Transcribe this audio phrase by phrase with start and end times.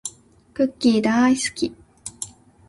[0.55, 1.75] クッキーだーいすき